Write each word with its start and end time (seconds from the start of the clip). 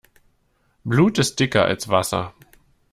Blut 0.83 1.19
ist 1.19 1.39
dicker 1.39 1.65
als 1.65 1.87
Wasser. 1.87 2.33